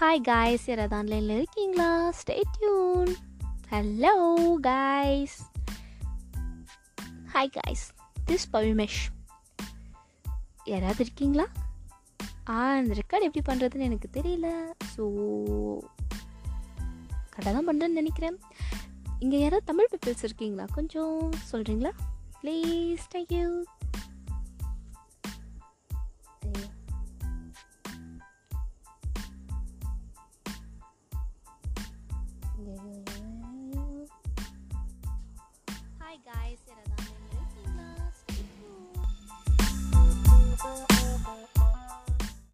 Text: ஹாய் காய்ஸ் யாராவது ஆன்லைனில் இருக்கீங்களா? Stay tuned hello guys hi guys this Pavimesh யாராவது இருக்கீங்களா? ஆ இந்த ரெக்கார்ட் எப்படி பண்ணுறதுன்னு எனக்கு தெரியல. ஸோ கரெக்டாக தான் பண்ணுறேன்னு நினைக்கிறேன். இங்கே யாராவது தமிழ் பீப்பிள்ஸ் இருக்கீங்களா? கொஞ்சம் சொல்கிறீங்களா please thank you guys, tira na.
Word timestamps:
ஹாய் 0.00 0.20
காய்ஸ் 0.22 0.66
யாராவது 0.66 0.96
ஆன்லைனில் 0.96 1.36
இருக்கீங்களா? 1.36 2.10
Stay 2.10 2.42
tuned 2.52 3.14
hello 3.70 4.12
guys 4.60 5.38
hi 7.34 7.50
guys 7.52 7.90
this 8.26 8.46
Pavimesh 8.52 9.00
யாராவது 10.64 11.00
இருக்கீங்களா? 11.04 11.46
ஆ 12.48 12.76
இந்த 12.76 12.94
ரெக்கார்ட் 12.94 13.26
எப்படி 13.28 13.42
பண்ணுறதுன்னு 13.48 13.88
எனக்கு 13.88 14.08
தெரியல. 14.12 14.48
ஸோ 14.96 15.04
கரெக்டாக 17.32 17.56
தான் 17.56 17.68
பண்ணுறேன்னு 17.68 18.00
நினைக்கிறேன். 18.00 18.38
இங்கே 19.18 19.38
யாராவது 19.38 19.66
தமிழ் 19.66 19.88
பீப்பிள்ஸ் 19.90 20.22
இருக்கீங்களா? 20.22 20.66
கொஞ்சம் 20.74 21.30
சொல்கிறீங்களா 21.52 21.90
please 22.42 23.04
thank you 23.14 23.64
guys, 36.24 36.58
tira 36.64 36.82
na. 36.88 37.07